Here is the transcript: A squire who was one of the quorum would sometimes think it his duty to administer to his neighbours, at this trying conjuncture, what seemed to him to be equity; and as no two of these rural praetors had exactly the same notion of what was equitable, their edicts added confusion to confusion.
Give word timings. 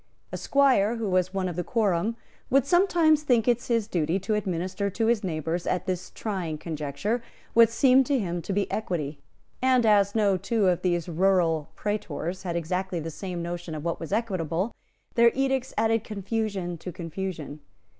A 0.31 0.37
squire 0.37 0.95
who 0.95 1.07
was 1.11 1.31
one 1.31 1.47
of 1.47 1.55
the 1.55 1.63
quorum 1.63 2.15
would 2.49 2.65
sometimes 2.65 3.21
think 3.21 3.47
it 3.47 3.61
his 3.63 3.87
duty 3.87 4.17
to 4.21 4.33
administer 4.33 4.89
to 4.89 5.05
his 5.05 5.23
neighbours, 5.23 5.67
at 5.67 5.85
this 5.85 6.09
trying 6.09 6.57
conjuncture, 6.57 7.21
what 7.53 7.69
seemed 7.69 8.07
to 8.07 8.17
him 8.17 8.41
to 8.41 8.51
be 8.51 8.71
equity; 8.71 9.19
and 9.61 9.85
as 9.85 10.15
no 10.15 10.37
two 10.37 10.67
of 10.69 10.81
these 10.81 11.07
rural 11.07 11.69
praetors 11.75 12.41
had 12.41 12.55
exactly 12.55 12.99
the 12.99 13.11
same 13.11 13.43
notion 13.43 13.75
of 13.75 13.85
what 13.85 13.99
was 13.99 14.11
equitable, 14.11 14.73
their 15.13 15.29
edicts 15.35 15.71
added 15.77 16.03
confusion 16.03 16.79
to 16.79 16.91
confusion. 16.91 17.59